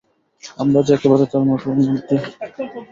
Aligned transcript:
আমরা 0.57 0.79
যে 0.85 0.91
একেবারে 0.95 1.25
তার 1.31 1.43
মুঠোর 1.47 1.73
মধ্যে। 1.85 2.15